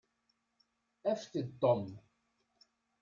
[1.11, 1.85] Afet-d Tom.